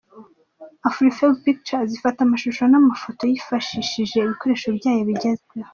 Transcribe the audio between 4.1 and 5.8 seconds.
ibikoresho byayo bigezweho.